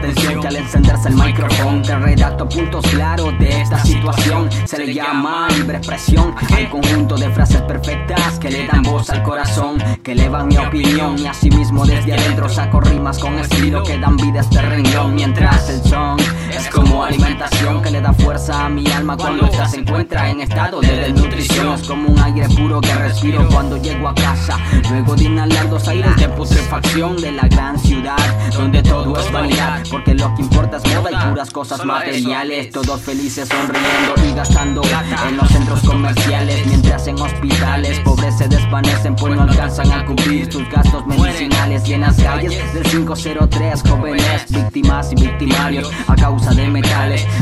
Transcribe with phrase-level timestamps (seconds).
[0.00, 4.48] atención que al encenderse el micrófono te redacto puntos claros de esta situación.
[4.64, 9.22] Se le llama libre expresión al conjunto de frases perfectas que le dan voz al
[9.22, 14.16] corazón, que elevan mi opinión y asimismo desde adentro saco rimas con estilo que dan
[14.16, 16.18] vida a este renglón mientras el son
[16.50, 20.40] es como alimentación que le da fuerza a mi alma cuando esta se encuentra en
[20.40, 21.74] estado de desnutrición.
[21.74, 24.58] Es como un aire puro que respiro cuando llego a casa.
[24.90, 28.16] Luego de inhalar dos aires de putrefacción de la gran ciudad
[28.52, 29.82] donde todo es vanidad.
[29.90, 32.70] Porque lo que importa es moda y puras cosas materiales.
[32.70, 34.82] Todos felices sonriendo y gastando
[35.28, 36.66] en los centros comerciales.
[36.66, 41.88] Mientras en hospitales pobres se desvanecen pues no alcanzan a cubrir sus gastos medicinales.
[41.88, 46.68] Y en las calles del 503 jóvenes víctimas y victimarios a causa de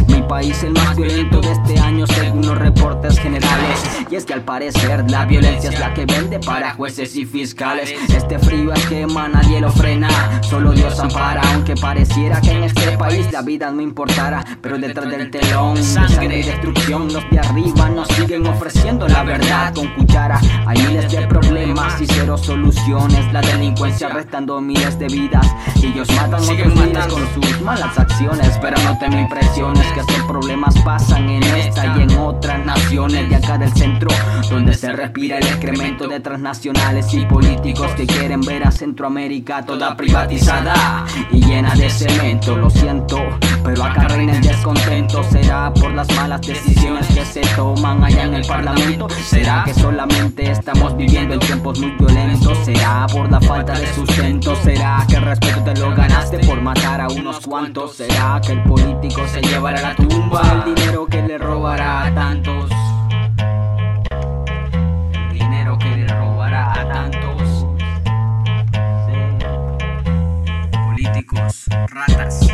[0.06, 3.82] Mi país el más violento de este año según los reportes generales.
[4.10, 7.92] Y es que al parecer la violencia es la que vende para jueces y fiscales.
[8.14, 10.08] Este frío esquema nadie lo frena,
[10.42, 11.41] solo Dios ampara.
[11.54, 15.82] Aunque pareciera que en este país la vida no importara, pero detrás del telón de
[15.82, 20.41] sangre y destrucción, los de arriba nos siguen ofreciendo la verdad con cuchara.
[20.66, 23.32] Hay miles de problemas y cero soluciones.
[23.32, 25.46] La delincuencia restando miles de vidas
[25.82, 28.58] ellos matan otros miles con sus malas acciones.
[28.60, 33.36] Pero no te me que estos problemas pasan en esta y en otras naciones de
[33.36, 34.08] acá del centro,
[34.50, 39.97] donde se respira el excremento de transnacionales y políticos que quieren ver a Centroamérica toda
[39.97, 42.56] privatizada y llena de cemento.
[42.56, 43.19] Lo siento,
[43.64, 45.22] pero acá reina el descontento.
[45.25, 49.09] ¿Será por las malas decisiones que se toman allá en el parlamento?
[49.11, 52.59] ¿Será que solamente estamos viviendo en tiempos muy violentos?
[52.64, 54.55] ¿Será por la falta de sustento?
[54.56, 57.96] ¿Será que el respeto te lo ganaste por matar unos cuantos.
[57.96, 62.14] ¿Será que el político se llevará a la tumba el dinero que le robará a
[62.14, 62.70] tantos?
[65.12, 67.66] El dinero que le robará a tantos.
[70.70, 72.48] Políticos, ratas.